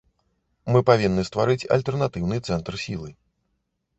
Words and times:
Мы 0.75 0.79
павінны 0.89 1.25
стварыць 1.29 1.67
альтэрнатыўны 1.77 2.35
цэнтр 2.47 2.73
сілы. 2.87 3.09